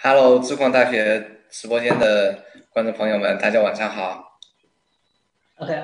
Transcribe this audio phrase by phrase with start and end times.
[0.00, 4.38] Hello，智矿大学直播间的观众朋友们，大家晚上好。
[5.56, 5.76] OK，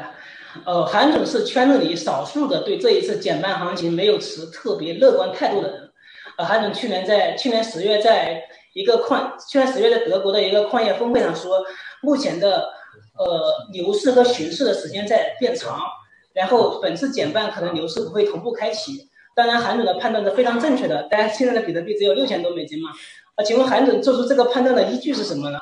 [0.64, 5.90] 呃，韩总是圈子里少数的对这一次减半行情没有持特别乐观态度的人。
[6.38, 8.40] 呃，韩总去年在去年十月在
[8.74, 11.64] 一个矿，去年十月在德国的一个矿业峰会上说，
[12.00, 12.68] 目前的
[13.18, 15.80] 呃牛市和熊市的时间在变长，
[16.32, 19.10] 然后本次减半可能牛市不会同步开启。
[19.34, 21.02] 当然，韩总的判断是非常正确的。
[21.08, 22.90] 大家现在的比特币只有六千多美金嘛？
[23.36, 25.58] 啊，请问韩总做出这个判断的依据是什么呢？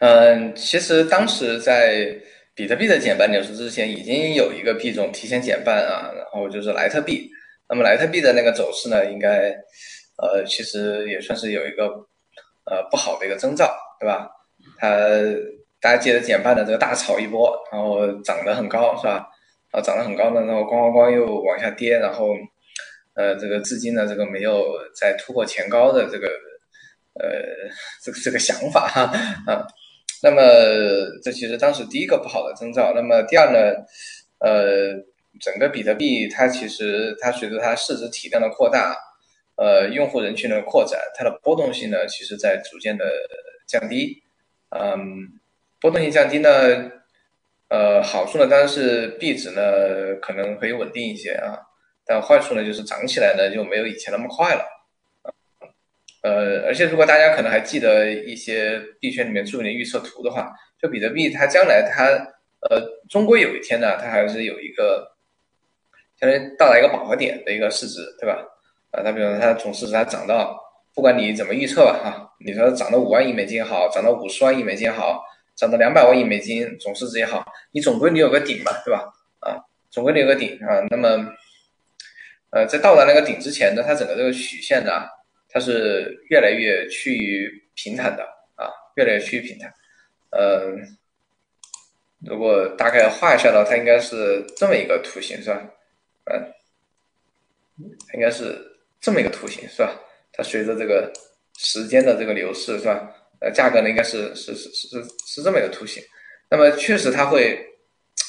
[0.00, 2.16] 嗯，其实当时在
[2.54, 7.30] 比特币的减半牛市之前，已经有一个币种提前减半啊，然后就是莱特币。
[7.68, 9.54] 那么莱特币的那个走势呢，应该
[10.16, 11.86] 呃，其实也算是有一个
[12.64, 14.30] 呃不好的一个征兆，对吧？
[14.78, 14.88] 它
[15.80, 19.28] 大家记得减半的这个大炒一波，然后涨得很高，是吧？
[19.70, 22.28] 然后涨得很高呢，然后咣咣咣又往下跌，然后。
[23.18, 26.28] 呃，这个至今呢，这个没有再突破前高的这个，
[27.14, 27.28] 呃，
[28.00, 29.02] 这个这个想法哈
[29.44, 29.66] 啊。
[30.22, 30.40] 那么
[31.20, 32.92] 这其实当时第一个不好的征兆。
[32.94, 33.58] 那么第二呢，
[34.38, 34.94] 呃，
[35.40, 38.96] 整个比特币它其实它随着它市值体量的扩大，
[39.56, 43.04] 呃，用户人群的扩展，它的波动性呢，其实在逐渐的
[43.66, 44.22] 降低。
[44.70, 45.02] 嗯，
[45.80, 46.48] 波动性降低呢，
[47.68, 51.58] 呃，好处呢当然是币值呢可能可以稳定一些啊。
[52.10, 54.64] 但坏处呢，就是涨起来呢就没有以前那么快了，
[56.22, 60.50] 呃，而且如果大家可能还记得一些币圈里面著名的预测图的话，
[60.80, 62.06] 就比特币它将来它
[62.62, 65.16] 呃终归有一天呢，它还是有一个
[66.18, 68.42] 相当于到达一个饱和点的一个市值，对吧？
[68.90, 70.58] 啊，它比如说它总市值它涨到，
[70.94, 75.22] 不管你怎么预测吧，哈，你说涨到五万亿美金也好，涨到五十万亿美金也好，
[75.54, 79.04] 涨到两百万亿美金总市值也好，你总归你有个顶嘛，对吧？
[79.40, 79.60] 啊，
[79.90, 81.34] 总归你有个顶啊，那么。
[82.50, 85.06] 呃，在到达那个顶之前呢，它整个这个曲线呢，
[85.48, 88.22] 它是越来越趋于平坦的
[88.54, 89.72] 啊，越来越趋于平坦。
[90.30, 90.72] 呃，
[92.26, 95.62] 如果大概画一下的话，它应该是这么一个图形，是吧？
[96.24, 96.52] 嗯，
[98.14, 98.58] 应该是
[99.00, 99.94] 这么一个图形，是吧？
[100.32, 101.12] 它随着这个
[101.56, 103.14] 时间的这个流逝，是吧？
[103.40, 106.02] 呃，价格呢，应该是是是是是这么一个图形。
[106.50, 107.58] 那么确实它会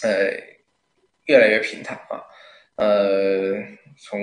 [0.04, 0.32] 呃
[1.26, 2.22] 越来越平坦啊，
[2.80, 3.78] 呃。
[4.02, 4.22] 从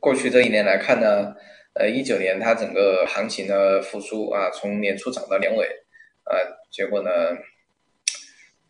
[0.00, 1.34] 过去这一年来看呢，
[1.74, 5.66] 呃，一九年它整个行情的复苏啊，从年初涨到年尾，
[6.24, 6.32] 啊，
[6.70, 7.10] 结果呢，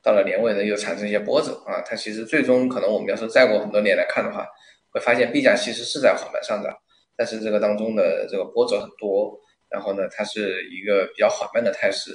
[0.03, 1.81] 到了年尾呢又产生一些波折啊。
[1.83, 4.45] 它其实最终可能我们要是再过很多年来看的话，
[4.91, 6.77] 会发现币价其实是在缓慢上涨，
[7.17, 9.39] 但是这个当中的这个波折很多，
[9.71, 12.11] 然后呢，它是一个比较缓慢的态势，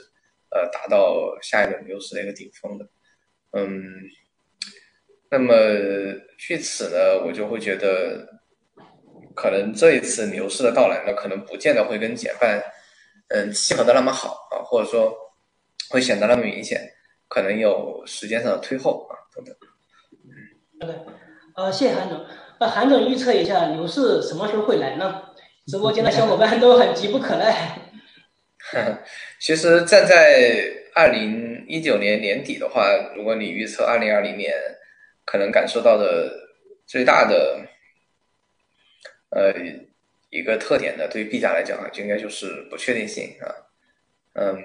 [0.50, 2.85] 呃，达到下一轮牛市的一个顶峰的，
[3.53, 3.72] 嗯。
[5.34, 5.52] 那么，
[6.38, 8.24] 据此呢，我就会觉得，
[9.34, 12.62] 可能这一次牛市的到来呢，可能不见得会跟减半，
[13.30, 15.12] 嗯，契合的那么好啊，或者说
[15.90, 16.80] 会显得那么明显，
[17.28, 19.56] 可能有时间上的推后啊，等等。
[20.80, 21.04] 好的，
[21.56, 22.24] 呃，谢谢韩总。
[22.60, 25.20] 那韩总预测一下牛市什么时候会来呢？
[25.66, 27.80] 直播间的小伙伴都很急不可耐。
[29.42, 30.64] 其实站在
[30.94, 34.54] 二零一九年年底的话，如果你预测二零二零年。
[35.25, 36.31] 可能感受到的
[36.85, 37.66] 最大的
[39.29, 39.53] 呃
[40.29, 43.47] 一个特点呢，对于币价来讲啊，就应该就是不确定性啊，
[44.34, 44.57] 嗯，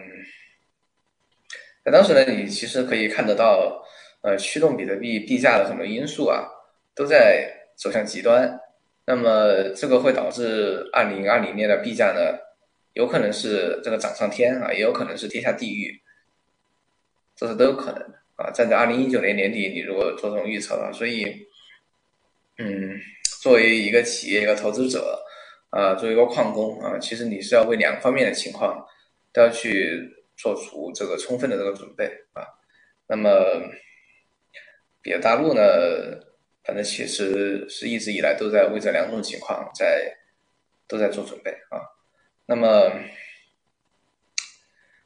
[1.85, 3.85] 那当时呢，你其实可以看得到，
[4.23, 6.49] 呃，驱动比特币币价的很多因素啊，
[6.95, 8.59] 都在走向极端，
[9.05, 12.39] 那么这个会导致二零二零年的币价呢，
[12.95, 16.01] 有可能是这个涨上天啊，也有可能是跌下地狱，
[17.37, 18.19] 这是都有可能的。
[18.39, 21.25] 啊，站在二零一九年年底，你如果做这种预测了，所以，
[22.59, 22.97] 嗯，
[23.43, 25.21] 作为一个企业、一个投资者，
[25.71, 28.87] 啊，作为一个矿工啊，其实你是要为两方面的情况
[29.33, 32.47] 都要去做出这个充分的这个准备啊。
[33.09, 33.29] 那么，
[35.03, 35.61] 比尔大陆呢，
[36.63, 40.17] 反正其实是一直以来都在为这两种情况在
[40.87, 41.83] 都在做准备啊。
[42.47, 42.93] 那么，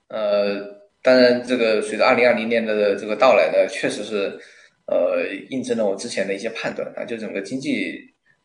[0.09, 0.82] 呃。
[1.03, 4.39] 当然，这个随着二零二零年的这个到来呢，确实是，
[4.87, 7.05] 呃，印证了我之前的一些判断啊。
[7.05, 7.99] 就整个经济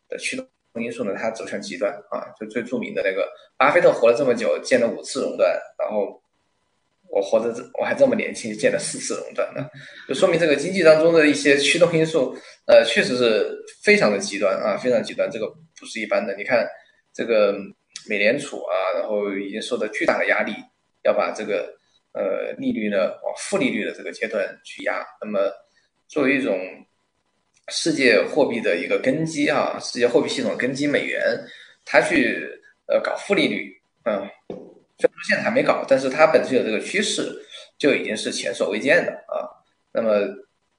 [0.08, 0.44] 的驱动
[0.82, 2.26] 因素呢，它走向极端啊。
[2.40, 6.20] 就最著名的那个，巴菲特活了这么久，见了五次熔断，然后
[7.08, 9.64] 我活着我还这么年轻，见了四次熔断呢，
[10.08, 15.30] 就说明这个经济当中的一些驱动因素，呃，确实是非常的极端啊，非常极端。
[15.30, 15.46] 这个
[15.78, 16.34] 不是一般的。
[16.36, 16.66] 你看，
[17.14, 17.56] 这个
[18.08, 20.52] 美联储啊，然后已经受到巨大的压力，
[21.04, 21.77] 要把这个。
[22.12, 25.40] 呃，利率呢往负利率的这个阶段去压，那么
[26.08, 26.58] 作为一种
[27.68, 31.38] 世界货币的一个根基啊，世界货币系统的根基美元，
[31.84, 32.48] 它去
[32.86, 34.26] 呃搞负利率，嗯，
[34.98, 37.30] 虽然说现在还没搞，但是它本身有这个趋势，
[37.76, 39.46] 就已经是前所未见的啊。
[39.92, 40.26] 那么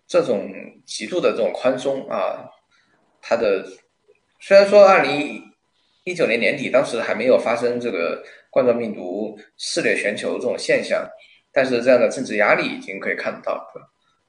[0.07, 0.51] 这种
[0.85, 2.49] 极度的这种宽松啊，
[3.21, 3.65] 它的
[4.39, 5.43] 虽然说二零
[6.05, 11.07] 一九年年底当时还没有发生这个冠状病毒肆虐全球这种现象，
[11.51, 13.65] 但是这样的政治压力已经可以看得到。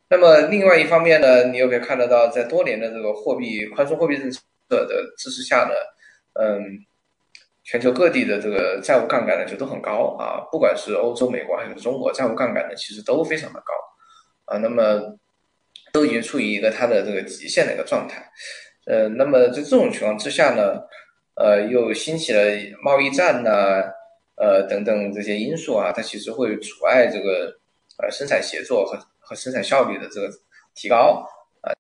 [0.09, 5.75] 那么另外一方面呢，你又可以看得到，在多年的这个货币宽松货币政策的支持下呢，
[6.35, 6.65] 嗯，
[7.63, 13.73] 全球各地的这个债务杠杆呢就都很高啊，不管是欧洲、美国还是中国，债务杠杆呢其实都非常的高
[14.47, 15.17] 啊，那么
[15.93, 18.29] 都已经处于一个它的这个极限的一个状态，
[18.87, 20.81] 呃，那么在这种情况之下呢，
[21.37, 22.43] 呃，又兴起了
[22.83, 23.85] 贸易战呐，
[24.41, 27.61] 呃等等这些因素啊，它其实会阻碍这个
[27.99, 28.99] 呃生产协作和。
[29.23, 30.29] 和生产效率的这个
[30.75, 31.25] 提高
[31.61, 31.71] 啊，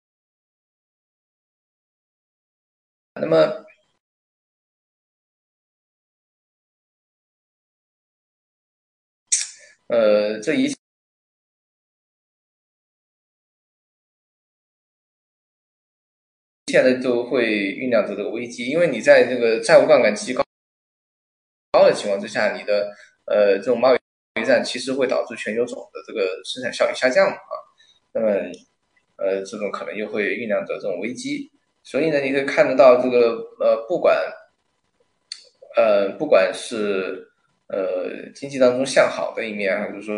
[3.21, 3.65] 那么
[9.89, 10.69] 呃，这一
[16.67, 20.45] 切呢都会酝酿着这个危机，因为你在这个债务杠杆极高
[21.72, 22.93] 高的情况之下，你的
[23.26, 23.99] 呃这种贸易
[24.34, 24.46] 贸易。
[24.46, 27.52] 战其实会导致全球总的这个生产效率下降啊，
[28.12, 28.28] 那么
[29.17, 31.50] 呃这种可能又会酝酿着这种危机，
[31.82, 34.17] 所以呢你可以看得到这个呃不管
[35.76, 37.28] 呃不管是
[37.69, 40.16] 呃经济当中向好的一面，还是说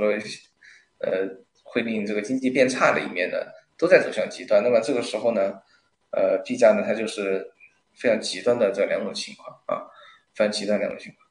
[1.01, 1.29] 呃
[1.65, 3.39] 会令这个经济变差的一面呢，
[3.77, 4.63] 都在走向极端。
[4.63, 5.61] 那么这个时候呢，
[6.13, 7.51] 呃 B 价呢它就是
[7.97, 9.91] 非常极端的这两种情况啊，
[10.35, 11.22] 非常极端两种情况。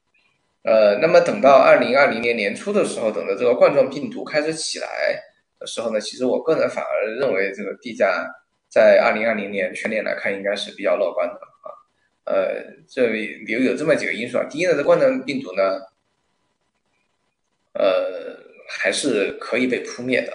[0.64, 5.20] 呃，那么等到二零二零年年初的时候，等到这个冠状病毒开始起来
[5.58, 8.24] 的时候呢，其实我个人反而认为这个地价
[8.68, 11.66] 在二零二零年全年来看应该是比较乐观的啊。
[12.26, 14.44] 呃，这里有有这么几个因素啊。
[14.48, 15.80] 第一呢，这冠状病毒呢，
[17.72, 18.38] 呃，
[18.68, 20.32] 还是可以被扑灭的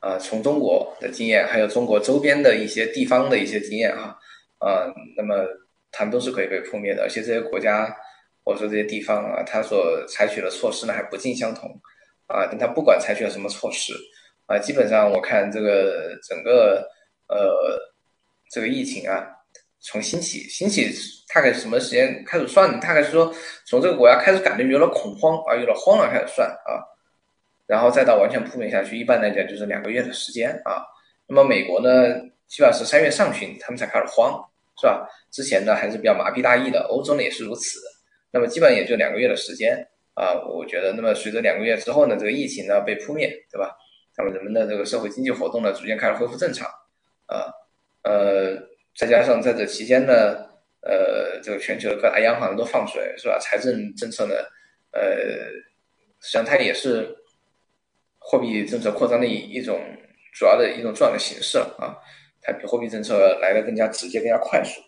[0.00, 0.18] 啊。
[0.18, 4.18] 从中国的经验，还有中国周边的一些地方的一些经验啊，
[4.58, 5.46] 啊，那么
[5.90, 7.96] 它们都是可以被扑灭的，而且这些国家。
[8.50, 11.70] 或者说这些地方啊，他所采取的措施呢还不尽相同，
[12.26, 13.94] 啊，但他不管采取了什么措施，
[14.46, 16.84] 啊，基本上我看这个整个
[17.28, 17.78] 呃
[18.50, 19.24] 这个疫情啊，
[19.78, 20.92] 从兴起兴起
[21.32, 22.80] 大概什么时间开始算？
[22.80, 23.32] 大概是说
[23.66, 26.82] 从这个国家开始感觉有了恐慌啊，有了慌了开始算啊，
[27.68, 30.82] 然后再到完全扑灭下去，一般来讲就是两个月的时间啊。
[31.28, 32.18] 那么美国呢，
[32.48, 34.44] 基本上是三月上旬他们才开始慌，
[34.80, 35.08] 是吧？
[35.30, 37.78] 之前呢还是比较麻痹大意的，欧洲呢也是如此。
[38.32, 43.76] 那么基本也就两个月的时间啊，我觉得，那么随着两个月之后呢，这个疫情呢被扑灭，对吧？
[44.16, 46.68] 那么人们的这个社会经济活动呢逐渐开始恢复正常，
[47.26, 47.50] 啊，
[48.02, 48.54] 呃，
[48.94, 50.36] 再加上在这期间呢，
[50.82, 53.38] 呃，这个全球的各大央行都放水，是吧？
[53.40, 54.34] 财政政策呢，
[54.92, 55.00] 呃，
[56.20, 57.08] 实际上它也是
[58.18, 59.80] 货币政策扩张的一一种
[60.34, 61.96] 主要的一种重要的形式了啊，
[62.42, 64.80] 它比货币政策来的更加直接、更加快速。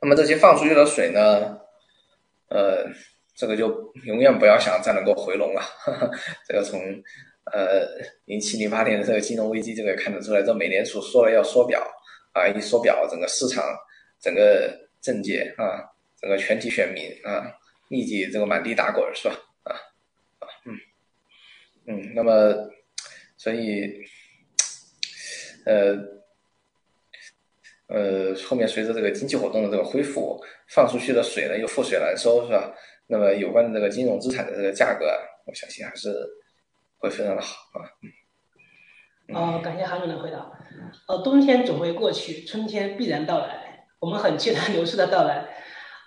[0.00, 1.58] 那么这些放出去的水呢？
[2.52, 2.84] 呃，
[3.34, 3.66] 这个就
[4.04, 5.62] 永远不要想再能够回笼了。
[6.46, 6.78] 这个从
[7.52, 7.88] 呃
[8.26, 11.82] 零七零八年的这个金融危机就可以看得出来，这美联储说了要缩表
[12.34, 13.64] 啊，一缩表，整个市场、
[14.20, 14.70] 整个
[15.00, 15.80] 政界啊、
[16.20, 17.50] 整个全体选民啊，
[17.88, 19.34] 立即这个满地打滚，是吧？
[19.64, 19.76] 啊
[20.66, 20.76] 嗯
[21.86, 22.54] 嗯，那么
[23.38, 24.04] 所以
[25.64, 26.21] 呃。
[27.92, 32.72] 呃，后面随着这个经济活动的这个恢复，放出去的水呢又覆水难收，是吧？
[33.08, 35.04] 那么有关的这个金融资产的这个价格，
[35.46, 36.08] 我相信还是
[36.96, 37.84] 会非常的好啊。
[39.28, 39.60] 嗯。
[39.60, 40.50] 感谢韩总的回答。
[41.06, 45.46] 呃，冬天总会过去，春天必然到来，我们很期待牛市的到来。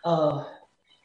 [0.04, 0.44] 呃，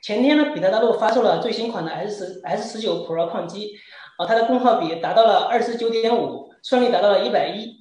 [0.03, 3.73] 前天呢，比特大陆发售了最新款的 S 十 S 十九 Pro 矿机，
[4.17, 7.80] 啊，它的功耗比达到了二十九点五，算力达到了一百一。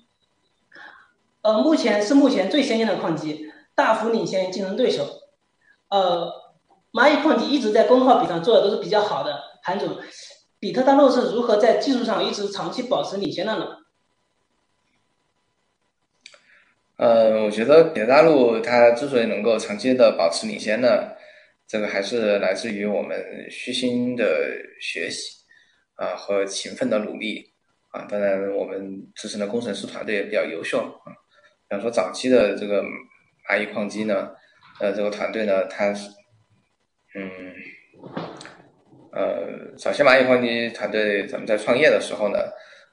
[1.42, 5.08] 呃，目前是目前最先进的矿机，大幅领先竞争对手。
[5.90, 6.30] 呃，
[6.92, 9.40] 蚂蚁矿机一直在功耗比上做的都是比较好的。
[9.64, 9.98] 韩总，
[10.60, 13.66] 比特大陆是如何在技术上一直长期保持领先的呢？
[16.98, 21.14] 呃，我觉得比特大陆它之所以能够长期的保持领先呢，
[21.66, 24.26] 这个还是来自于我们虚心的
[24.82, 25.46] 学习
[25.96, 27.54] 啊和勤奋的努力
[27.92, 28.02] 啊。
[28.10, 31.16] 当然，我们自身的工程师团队也比较优秀啊。
[31.70, 32.84] 比方说，早期的这个
[33.48, 34.32] 蚂蚁矿机呢，
[34.80, 36.10] 呃，这个团队呢，它是，
[37.14, 37.54] 嗯，
[39.12, 42.40] 呃，早期蚂蚁矿机团队，咱们在创业的时候呢，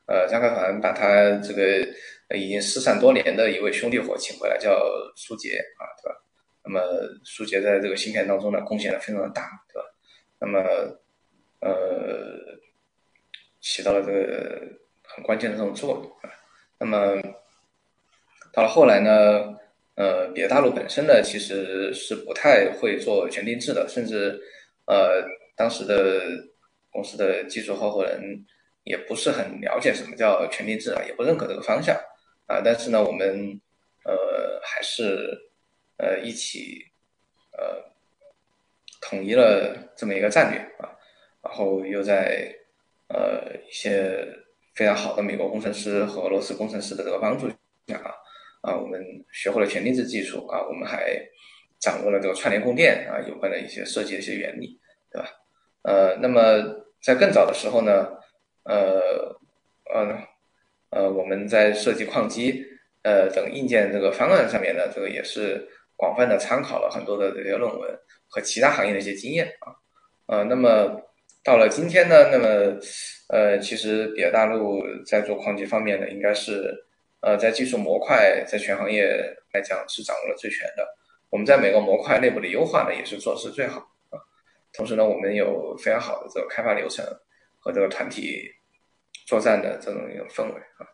[0.06, 1.88] 呃，张开团把他这个
[2.36, 4.78] 已经失散多年的一位兄弟伙请回来，叫
[5.16, 6.22] 苏杰啊，对吧？
[6.62, 6.82] 那么
[7.24, 9.88] 苏杰在这个芯片当中呢贡献的非常的大，对吧？
[10.38, 10.60] 那么
[11.60, 12.60] 呃
[13.60, 14.60] 起到了这个
[15.02, 16.30] 很关键的这种作用啊。
[16.78, 17.16] 那么
[18.56, 19.54] 到了后来呢，
[19.96, 24.40] 呃，比特大陆本身呢其实是不太会做全定制的，甚至
[24.86, 25.22] 呃
[25.54, 26.22] 当时的
[26.90, 28.18] 公司的技术合伙人
[28.84, 31.94] 也不是很了解什么叫全定制啊，也不认可这个方向
[32.46, 32.62] 啊。
[32.64, 33.60] 但是呢，我们
[34.06, 35.38] 呃还是
[35.98, 36.82] 呃一起
[37.52, 37.84] 呃
[39.02, 40.88] 统一了这么一个战略啊，
[41.42, 42.50] 然后又在
[43.08, 44.26] 呃一些
[44.74, 47.50] 非常好的美国工程师和俄罗斯工程师的这个帮助
[47.86, 48.14] 下啊，
[48.66, 49.00] 啊我们
[49.32, 51.16] 学会了全定制技术啊，我们还
[51.78, 54.80] 掌握了这个串联供电啊有关的一些设计的一些原理，
[55.12, 55.28] 对吧？
[55.82, 56.40] 呃，那么
[57.00, 58.08] 在更早的时候呢，
[58.64, 59.38] 呃
[59.94, 60.18] 呃
[60.90, 62.64] 呃我们在设计矿机
[63.04, 67.96] 呃等硬件这个方案上面呢，这个也是广泛的参考了很多的这些论文
[68.26, 69.70] 和其他行业的一些经验啊，
[70.26, 71.00] 呃那么
[71.44, 72.80] 到了今天呢，那么
[73.28, 76.85] 呃其实比特大陆在做矿机方面呢，应该是
[77.26, 79.04] 呃在技术模块在全行业
[79.52, 80.86] 来讲是掌握了最全的，
[81.28, 83.80] 我们在每个模块内部的优化呢也是做的是最好
[84.10, 84.14] 啊，
[84.72, 87.04] 同时呢我们有非常好的这个开发流程
[87.58, 88.48] 和这个团体
[89.26, 90.86] 作战的这种一种氛围啊，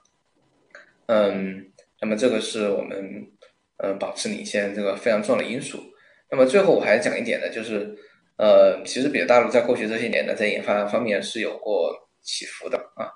[1.09, 1.69] 嗯。
[2.05, 3.25] 那么这个是我们
[3.77, 5.79] 呃保持领先这个非常重要的因素。
[6.29, 7.97] 那么最后我还讲一点呢，就是
[8.39, 13.07] 呃其实比大陆在过去这些年呢，在研发方面是有过起伏的啊。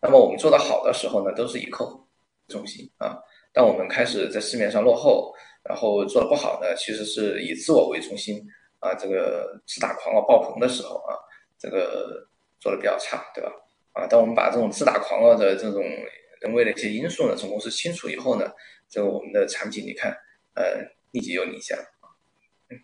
[0.00, 2.08] 那么我们做的好的时候呢，都是以客户
[2.50, 3.16] 中心啊。
[3.52, 8.40] 当我们开始在市面上落后，然后做的不好呢，其实是以自我为中心
[8.78, 11.16] 啊，这个自大狂傲爆棚的时候啊，
[11.58, 12.28] 这个
[12.60, 13.50] 做的比较差，对吧？
[13.92, 15.82] 啊，当我们把这种自大狂傲的这种
[16.40, 18.48] 人为的一些因素呢，从公司清除以后呢，
[18.88, 20.16] 这个我们的产品你看，
[20.54, 20.78] 呃，
[21.10, 21.76] 立即有领先。
[22.68, 22.78] 嗯。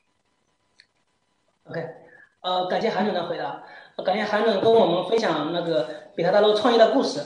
[1.70, 1.80] OK，
[2.42, 3.62] 呃，感谢韩总的回答，
[4.04, 7.20] 感谢韩总跟我们分享那个比特大陆创业的故事。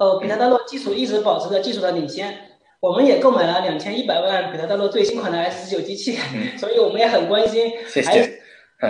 [0.00, 2.34] 呃，比特大陆技术一直保持着技术的领先，
[2.80, 6.18] 我们也购买了两千一百万比特大陆最新款的 S 十九机器，
[6.56, 8.40] 所以我们也很关心，谢谢。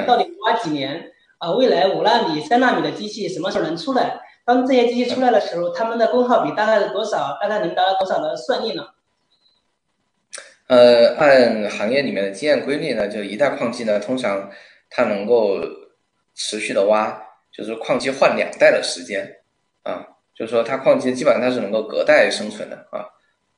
[0.06, 1.10] 到底花几年？
[1.38, 4.20] 啊，未来五纳米、三纳米的机器什么时候能出来？
[4.44, 7.36] 当这些机器出来的时候，他们的功耗比大概是多少？
[7.40, 8.86] 大概能达到多少的算力呢？
[10.68, 14.48] 呃，按行业里面的经验规律呢，就一代矿机呢，通常
[14.88, 15.58] 它能够
[16.36, 17.20] 持续的挖，
[17.52, 19.38] 就是矿机换两代的时间
[19.82, 20.06] 啊，
[20.40, 23.04] 就是说它矿机基本上它是能够隔代生存的啊。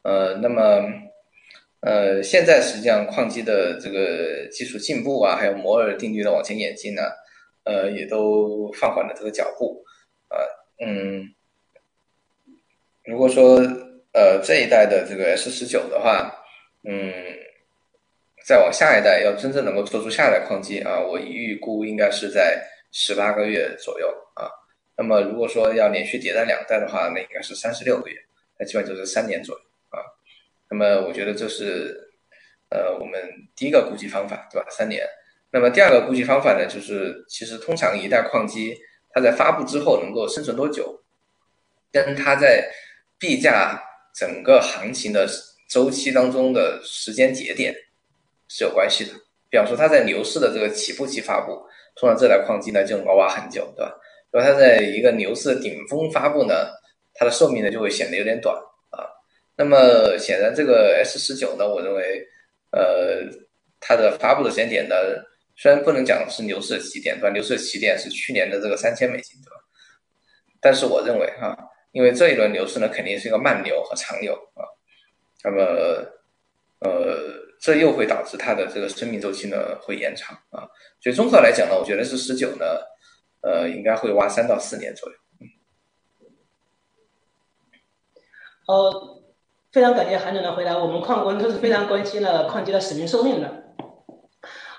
[0.02, 0.82] 呃，那么
[1.78, 7.02] 呃，现在实际上矿机的这个技术进步啊，还有摩尔定律的往前演进呢，
[7.62, 9.84] 呃，也都放缓了这个脚步
[10.26, 10.42] 啊。
[10.84, 11.32] 嗯，
[13.04, 13.60] 如果说
[14.12, 16.34] 呃这一代的这个 S 十九的话，
[16.82, 17.12] 嗯，
[18.44, 22.60] 再往下一代要真正能够做出下一代矿机啊，我预估应该是在
[22.90, 24.50] 十八个月左右啊。
[24.96, 28.16] 那么如果说要连续迭代两代的话，那应该是三十六个月，
[28.58, 29.98] 那基本就是三年左右啊。
[30.70, 32.10] 那么我觉得这是
[32.70, 33.20] 呃我们
[33.56, 34.66] 第一个估计方法，对吧？
[34.70, 35.06] 三年。
[35.50, 38.78] 那么第二个估计方法呢，就是其实通常一代矿机。
[39.14, 40.98] 它在发布之后能够生存多久，
[41.92, 42.66] 跟它在
[43.18, 43.78] 币价
[44.14, 45.28] 整个行情的
[45.68, 47.74] 周期当中的时间节点
[48.48, 49.12] 是有关系的。
[49.50, 51.62] 比方说，它在牛市的这个起步期发布，
[51.94, 53.92] 通常这台矿机呢就能挖很久，对吧？
[54.32, 56.72] 如果它在一个牛市的顶峰发布呢，
[57.14, 58.56] 它的寿命呢就会显得有点短
[58.90, 59.06] 啊。
[59.56, 62.26] 那么显然，这个 S 十九呢，我认为，
[62.70, 63.22] 呃，
[63.78, 64.96] 它的发布的时间点呢。
[65.54, 67.30] 虽然不能讲是牛市的起点，对吧？
[67.30, 69.56] 牛市的起点是去年的这个三千美金，对吧？
[70.62, 71.54] 但是我认为哈，
[71.92, 74.64] 因为这一轮牛市呢，肯定是一个慢牛和长牛啊，
[75.44, 75.62] 那么
[76.80, 77.18] 呃，
[77.60, 80.66] 这又会导致它的这个生命周期呢会延长啊，
[81.02, 82.64] 所以综合来讲呢，我觉得是十九呢，
[83.42, 85.16] 呃，应该会挖三到四年左右。
[88.68, 89.22] 呃，
[89.72, 93.48] 非常感谢韩总的回答，我们矿工都是非常关心了矿机的使命寿命的。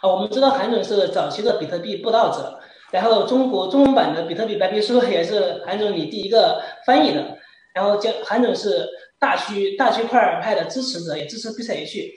[0.01, 2.59] 啊，我们知道韩总是早期的比特币布道者，
[2.91, 7.37] 然后中国中文版的比特币白皮书也是韩总你第一个翻译的，
[7.73, 8.87] 然后叫韩总是
[9.19, 12.11] 大区大区块派的支持者，也支持 BCH。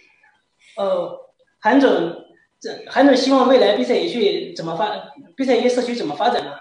[0.77, 1.19] 呃，
[1.61, 1.91] 韩总
[2.61, 4.89] 这还能希望未来 BCH 怎么发
[5.37, 6.53] ，BCH 社区怎么发展呢？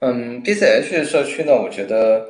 [0.00, 2.26] 嗯，BCH 社区呢，我觉得，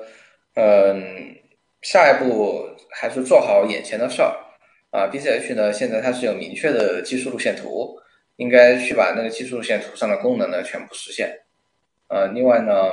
[0.54, 1.36] 嗯，
[1.82, 4.36] 下一步还是做好眼前的事儿。
[4.90, 7.96] 啊，BCH 呢，现在它是有明确的技术路线图，
[8.34, 11.42] 应该去把那个技术路线图上的功能呢全部实现。
[12.08, 12.90] 呃，另外呢，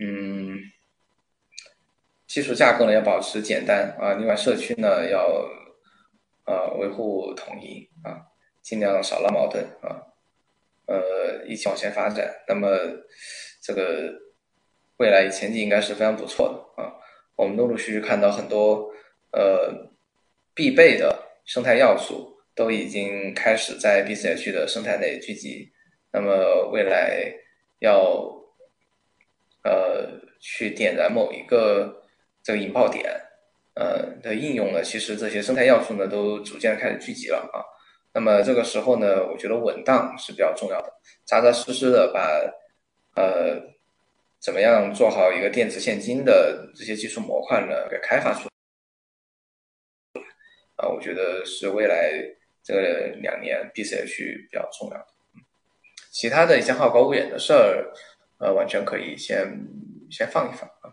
[0.00, 0.58] 嗯，
[2.26, 5.28] 技术架构呢要保持简单啊，另外社区呢要
[6.44, 8.20] 呃维护统一啊，
[8.62, 10.02] 尽量少拉矛盾啊，
[10.86, 12.32] 呃一起往前发展。
[12.48, 12.68] 那么
[13.62, 14.12] 这个
[14.98, 16.94] 未来前景应该是非常不错的啊，
[17.36, 18.92] 我们陆陆续续看到很多
[19.32, 19.90] 呃
[20.54, 25.72] 必备的生态要素都已经开始在 BCH 的生态内聚集。
[26.12, 27.32] 那么未来
[27.78, 28.02] 要
[29.64, 32.02] 呃去点燃某一个
[32.42, 33.10] 这个引爆点，
[33.74, 37.64] 呃的应用呢，其实这些生态要素呢都逐渐开始聚集了啊。
[38.14, 40.92] 那么这个时候呢，我觉得稳当是比较重要的，
[41.24, 42.20] 扎扎实实的把
[43.16, 43.58] 呃
[44.38, 48.48] 怎么样做好一个电子现金的这些技术模块呢给开发出来
[50.76, 52.12] 啊，我觉得是未来
[52.62, 52.74] 这
[53.22, 55.06] 两年 BCH 比较重要的。
[56.10, 57.90] 其他的一些好高骛远的事儿，
[58.38, 59.58] 呃，完全可以先
[60.10, 60.92] 先放一放啊。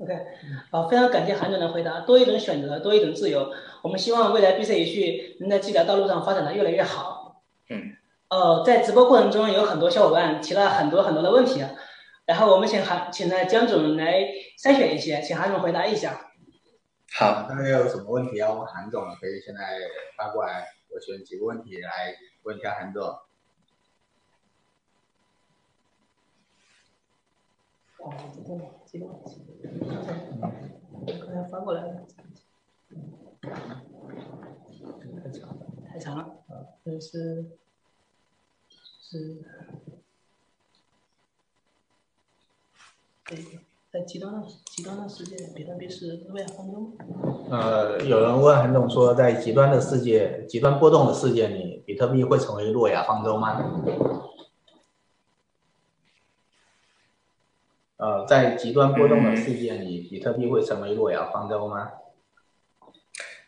[0.00, 0.26] 嗯，OK，
[0.70, 2.00] 好，非常感谢韩总的回答。
[2.00, 3.52] 多一种选择，多一种自由。
[3.82, 7.42] 我们希望未来 BCH 能在治疗道路上发展的越来越好。
[7.68, 7.96] 嗯。
[8.28, 11.64] 呃，在直播过程中有很多小伙伴提了很多很多的问题，
[12.26, 14.22] 然后我们请韩请呢江总来
[14.56, 16.30] 筛选一些，请韩总回答一下。
[17.12, 19.80] 好，大家有什么问题要问韩总的，可以现在
[20.16, 22.14] 发过来，我选几个问题来
[22.44, 23.04] 问一下韩总。
[27.98, 28.14] 哦，
[28.92, 29.06] 这个
[31.06, 32.02] 这个，刚才发过来了，
[35.22, 37.46] 太长了，太长了，啊，这是
[38.68, 39.44] 是，
[43.92, 46.90] 在极端的极端的世界，比特币是诺亚方舟。
[47.48, 53.72] 呃，有人问韩总说，在极端的世界、极端波动的世界里，比特币会成为诺亚方舟吗？
[57.96, 61.90] 呃，在极端波动的世界里，比特币会成为诺亚方舟吗？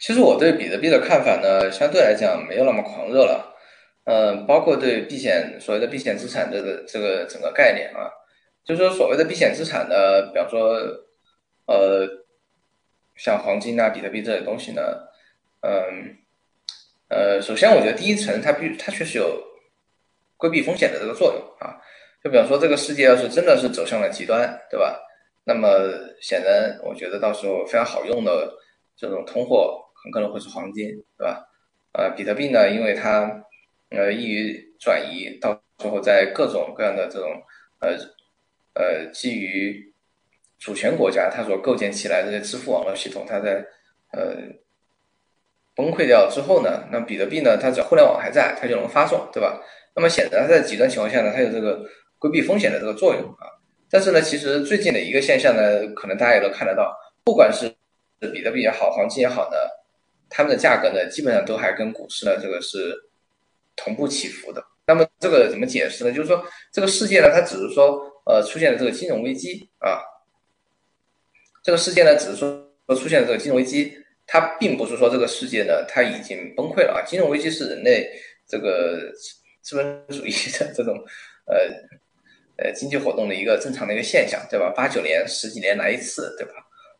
[0.00, 3.54] 其实我对比特币的看法呢，相对来讲没有那么狂热了。
[4.02, 8.10] 嗯，包括对避险所谓的避险资产这个这个整个概念啊，
[8.64, 10.76] 就是说所谓的避险资产呢，比方说
[11.66, 12.04] 呃，
[13.14, 14.82] 像黄金啊、比特币这些东西呢，
[15.60, 16.16] 嗯
[17.08, 19.44] 呃，首先我觉得第一层它必它确实有
[20.36, 21.78] 规避风险的这个作用啊。
[22.22, 24.96] 就比方说，这个世界要是真的是走向了极端，对吧？
[25.44, 25.68] 那么
[26.20, 28.48] 显然，我觉得到时候非常好用的
[28.96, 30.86] 这种通货很可能会是黄金，
[31.18, 31.44] 对吧？
[31.94, 33.28] 呃，比特币呢，因为它
[33.90, 37.28] 呃易于转移，到时候在各种各样的这种
[37.80, 37.90] 呃
[38.74, 39.92] 呃基于
[40.60, 43.54] 主权国家它所构建起来的这些支付网络系统，它在
[44.12, 44.36] 呃
[45.74, 49.60] 崩溃掉之后呢，那比特币呢，它只要互联网还在，它就能发送，对吧？
[49.96, 51.84] 那么显然在极端情况下呢，它有这个。
[52.22, 53.50] 规避风险的这个作用啊，
[53.90, 57.68] 但是呢，其实最近的一个现象呢，可能大家也都看得到，不管是
[58.32, 59.56] 比特币也好，黄金也好呢，
[60.30, 62.94] 它们的价格呢，基本上都还跟股市呢这个是
[63.74, 64.62] 同步起伏的。
[64.86, 66.12] 那么这个怎么解释呢？
[66.12, 69.98] 就是说这个世界呢，它只是说呃出现了这个金融危机啊，
[71.64, 77.02] 这个世界呢只是说出现了这个金融危机，它并不是说这个世界呢它已经崩溃了啊。
[77.04, 78.08] 金融危机是人类
[78.46, 79.12] 这个
[79.60, 80.30] 资本主义
[80.60, 80.96] 的这种
[81.46, 81.56] 呃。
[82.56, 84.70] 呃，经济活动的一个正常的一个现象，对吧？
[84.76, 86.52] 八九年、十几年来一次，对吧？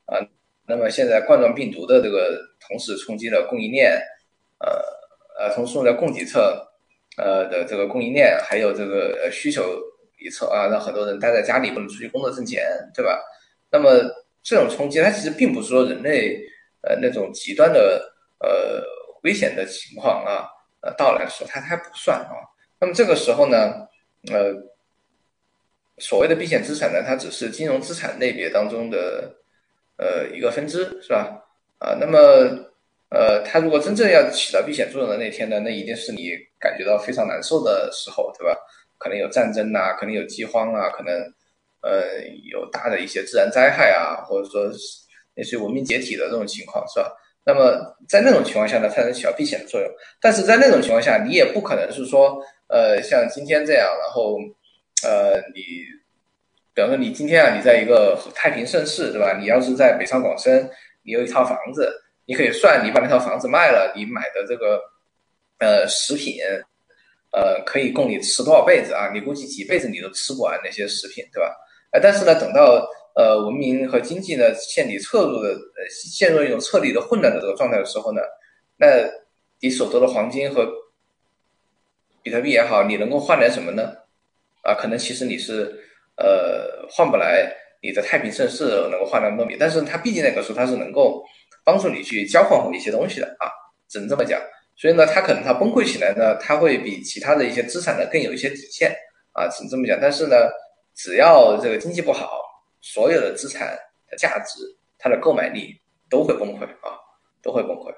[0.07, 0.19] 啊，
[0.67, 4.01] 那么现在冠状病毒的这个同时冲击了供应链，
[4.59, 4.83] 呃
[5.39, 6.67] 呃，同时在供给侧，
[7.19, 9.79] 呃的这个供应链，还有这个需求
[10.19, 13.21] 一侧啊，让很多人待在家里不能出去工作挣钱，对吧？
[13.71, 13.91] 那么
[14.43, 16.41] 这种冲击，它其实并不是说人类
[16.81, 18.83] 呃那种极端的呃
[19.23, 20.49] 危险的情况啊，
[20.81, 22.33] 呃到来的时候，它它不算啊。
[22.81, 23.87] 那么这个时候呢，
[24.33, 24.72] 呃。
[25.99, 29.31] 所谓的避险资产呢，它只是金融资产类别当中的
[29.99, 31.39] 呃一个分支，是吧？
[31.79, 32.19] 啊，那么
[33.11, 38.57] 呃，它如果真正要起到避险作用的那天呢，那一定是你感觉到非常难受的时候，对吧？
[38.99, 41.13] 可能有战争呐，可能有饥荒啊，可能
[41.83, 44.71] 呃有大的一些自然灾害啊，或者说
[45.35, 47.13] 那些文明解体的这种情况，是吧？
[47.45, 49.91] 那么在那种情况下呢，它能起到避险的作用。
[50.21, 54.39] 但是在那种情况下，你也不可能是说呃像今天这样，然后。
[55.05, 55.63] 呃，你，
[56.75, 59.37] 比方说你今天啊，你在一个太平盛世，对吧？
[59.39, 60.71] 你要是在北上广深，
[61.03, 61.93] 你有一套房子，
[62.27, 64.81] 你可以算，你把那套房子卖了，你买的这个，
[65.59, 66.37] 呃，食品，
[67.33, 69.11] 呃，可以供你吃多少辈子啊？
[69.13, 71.53] 你估计几辈子你都吃不完那些食品，对吧？
[71.93, 75.55] 呃，但是呢，等到呃文明和经济呢陷底彻入的，
[75.91, 78.23] 陷入一种彻底的混乱的这个状态的时候呢，
[78.77, 78.87] 那
[79.61, 80.67] 你手头的黄金和
[82.23, 83.97] 比特币也好，你能够换来什么呢？
[84.63, 85.73] 啊，可能其实你是
[86.17, 91.23] 呃换不来你的太平盛世能够换那么多米，但是它毕竟那个时候它是能够
[91.65, 93.51] 帮助你去交换回一些东西的啊，
[93.89, 94.41] 只能这么讲。
[94.75, 98.91] 所以呢，它可能它崩溃起来呢，它会比其他的一些资产呢更有一些底线
[99.33, 99.99] 啊，只能这么讲。
[100.01, 100.37] 但是呢，
[100.95, 102.41] 只要这个经济不好，
[102.81, 103.77] 所有的资产
[104.09, 104.61] 的价值、
[104.99, 106.99] 它的购买力都会崩溃啊，
[107.43, 107.95] 都会崩溃。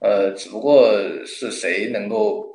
[0.00, 0.92] 呃，只不过
[1.24, 2.46] 是谁能够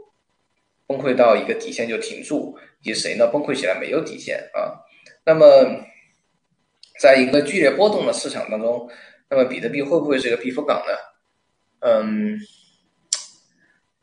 [0.87, 4.79] 崩溃到一个底线就停住，及谁呢崩溃起来没有底线啊？
[5.25, 5.45] 那么，
[6.99, 8.89] 在一个剧烈波动的市场当中，
[9.29, 10.93] 那么比特币会不会是一个避风港呢？
[11.81, 12.39] 嗯。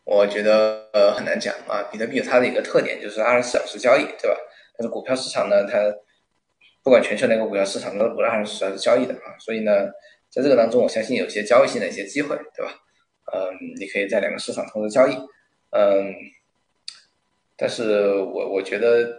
[0.09, 4.37] 我觉得呃很难讲啊，比特币它的一个特点就是二十四小时交易，对吧？
[4.79, 5.93] 但是股票市场呢，它
[6.85, 9.87] 不管全球哪个股票市场都不是二十四小时交易的啊，所以呢，
[10.31, 12.73] 在这个当中，我相信有些交易性的一些机会，对吧？
[13.35, 15.15] 嗯，你可以在两个市场同时交易，
[15.71, 16.15] 嗯，
[17.57, 19.19] 但是我我觉得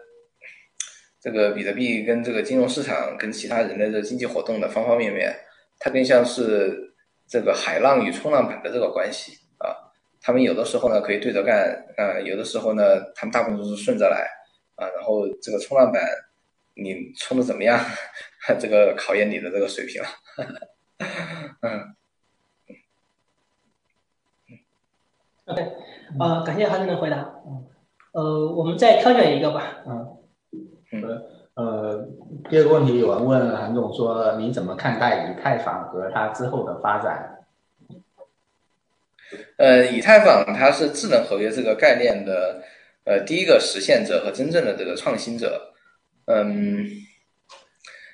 [1.19, 5.35] 这个比特币跟这个金融市场跟其他人类的经济活动的方方面面，
[5.79, 6.93] 它更像是
[7.27, 9.75] 这个海浪与冲浪板的这个关系啊。
[10.21, 14.27] 他们有的时候呢可以对着干，啊，有的时候呢，他们大部分都是顺着来，
[14.75, 16.03] 啊，然后这个冲浪板，
[16.75, 17.79] 你冲的怎么样？
[18.59, 20.07] 这个考验你的这个水平了。
[21.61, 21.95] 嗯。
[25.45, 25.61] OK，
[26.19, 27.17] 啊，感谢韩总的回答。
[27.45, 27.66] 嗯。
[28.17, 29.77] 呃，我们再挑选一个吧。
[29.85, 30.17] 嗯。
[30.91, 31.21] 嗯。
[31.53, 32.03] 呃，
[32.49, 37.45] 第二个问题有人问韩总说，你怎么看待以太坊和它之后的发展？
[39.57, 42.59] 呃，以太坊它是智能合约这个概念的
[43.03, 45.73] 呃第一个实现者和真正的这个创新者。
[46.25, 46.87] 嗯，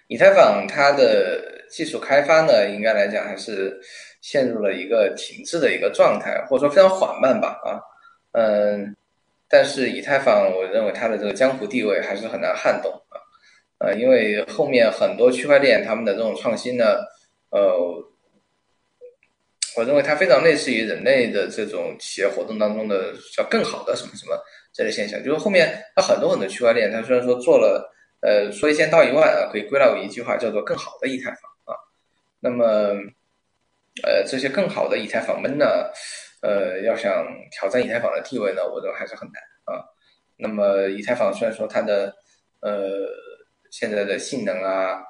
[0.08, 3.80] 以太坊它的技术开发呢，应该来讲还是
[4.20, 7.80] 陷入了一个停滞的一个状态，或者说非常缓慢吧啊。
[8.34, 8.96] 嗯，
[9.54, 13.22] 但是以太坊我认为它的这个江湖地位还是很难撼动啊。
[13.78, 16.98] 呃，因为后面很多区块链他们的这种创新呢，
[17.52, 18.10] 呃。
[19.76, 24.40] 我认为它非常类似于人类的这种企业活动当中的叫更好的什么什么
[24.72, 31.74] 这类现象，就是后面它很多很多区块链，它虽然说做了，呃，说一千道一万啊，可以归纳为一句话，叫做更好的以太坊啊。
[32.40, 32.66] 那么，
[34.04, 35.66] 呃，这些更好的以太坊们呢，
[36.44, 39.82] 呃，要想挑战以太坊的地位呢，我认为还是很难啊。
[40.38, 42.14] 那么，以太坊虽然说它的
[42.62, 43.08] 呃
[43.72, 45.02] 现在的性能啊，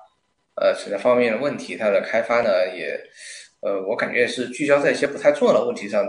[0.55, 2.97] 呃存在方面的问题，它的开发呢也。
[3.65, 6.05] 呃，我感觉是聚焦在一些不太重要的问题上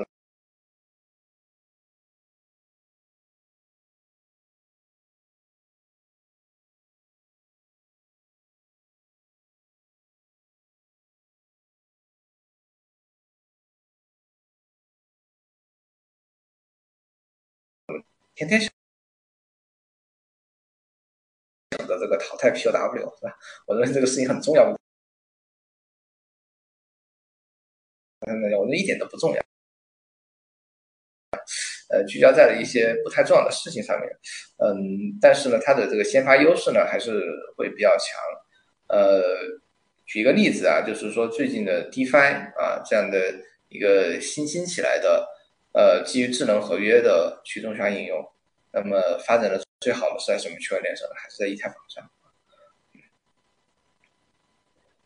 [18.35, 18.70] 天天想
[21.87, 23.37] 着这个淘汰 POW 是吧？
[23.66, 24.64] 我认为这个事情很重要。
[28.27, 29.42] 我觉得一点都不重要，
[31.90, 34.09] 呃，聚焦在了一些不太重要的事情上面，
[34.57, 37.23] 嗯，但是呢，它的这个先发优势呢还是
[37.57, 38.18] 会比较强，
[38.88, 39.23] 呃，
[40.07, 43.18] 举一个例子啊，就是说最近的 DeFi 啊这样的
[43.68, 45.29] 一个新兴起来的，
[45.75, 48.25] 呃，基于智能合约的去中心化应用，
[48.73, 51.15] 那么发展的最好的是在什么区块链上呢？
[51.21, 52.09] 还是在以太坊上？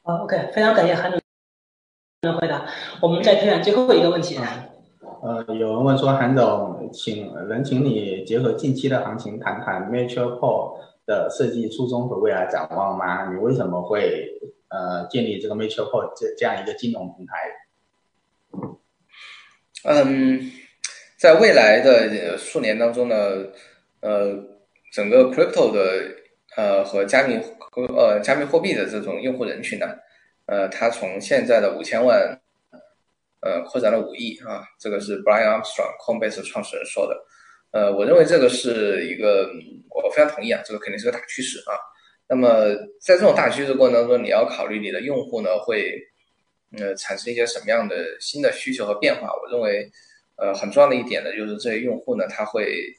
[0.03, 1.19] 好，OK，非常感谢韩总。
[2.23, 2.67] 能回答，
[3.01, 4.39] 我们再挑选最后一个问题。
[5.23, 13.33] 呃，有人问说，韩总，请能请你结合近期的行情谈谈 m a t u r e Port 的设计初衷和未来展望吗？
[13.33, 14.29] 你为什么会
[14.69, 17.35] 呃建立这个 m a t u r e Port 这这样一个金融平台？
[19.85, 20.51] 嗯，
[21.17, 23.47] 在未来的数年当中呢，
[24.01, 24.37] 呃，
[24.93, 26.15] 整个 Crypto 的
[26.57, 27.39] 呃和加密
[27.97, 29.87] 呃加密货币的这种用户人群呢？
[30.47, 32.19] 呃，它从现在的五千万，
[33.41, 37.15] 呃，扩展了五亿啊，这个是 Brian Armstrong Coinbase 创始人说的。
[37.71, 39.47] 呃，我认为这个是一个，
[39.91, 41.77] 我非常同意啊，这个肯定是个大趋势啊。
[42.27, 45.95] 那么在这种大趋势过程当中，你要考虑你的用户呢会，
[46.77, 49.29] 呃，产生一些什么样的新的需求和变化？
[49.43, 49.91] 我认为，
[50.37, 52.95] 呃，很重要的一点呢，就是这些用户呢，他会，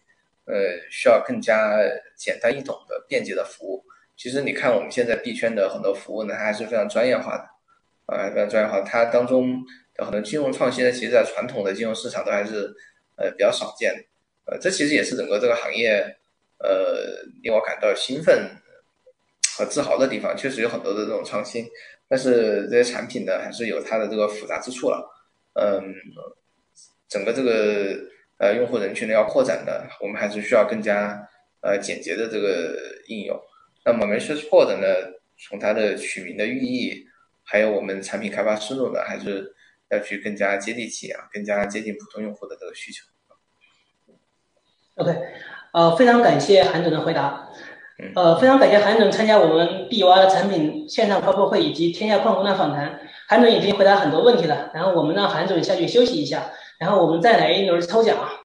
[0.46, 0.56] 呃，
[0.90, 1.78] 需要更加
[2.18, 3.84] 简单易懂的便捷的服务。
[4.18, 7.44] 其实你看，我们现在币圈的很多服务呢，它还是非常专业化的，
[8.08, 8.82] 啊，非常专业化。
[8.82, 9.64] 它当中
[9.96, 12.74] 的很多金融创新呢，其实在传统的金融市场都还是
[13.16, 13.94] 呃比较少见，
[14.46, 16.18] 呃，这其实也是整个这个行业
[16.58, 18.50] 呃令我感到兴奋
[19.56, 20.36] 和自豪的地方。
[20.36, 21.66] 确实有很多的这种创新，
[22.10, 25.08] 但是这些产品呢，还是有它的这个复杂之处了。
[25.54, 25.94] 嗯，
[27.08, 27.98] 整个这个
[28.38, 31.28] 呃用户人群呢要扩展的，我们还是需要更加
[31.62, 32.76] 呃简洁的这个
[33.08, 33.40] 应用。
[33.86, 34.88] 那么 m e s s Port 呢，
[35.38, 37.06] 从它的取名的寓意，
[37.44, 39.56] 还有我们产品开发思路呢，还是
[39.90, 43.06] 要去更加接地气啊，更加接近普通用户的这个需求。
[44.96, 45.16] OK，
[45.74, 47.50] 呃，非常感谢韩总的回答。
[48.16, 52.98] 呃，非常感谢韩总参加我们 B 挖的产品线上发布会以及天下矿工的访谈。
[53.28, 56.44] 韩总已经回答很多问题了，然后我们让韩总下去休息一下，
[56.78, 58.16] 然后我们再来一轮抽奖。